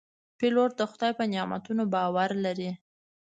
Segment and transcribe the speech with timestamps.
[0.37, 2.71] پیلوټ د خدای په نعمتونو باور لري.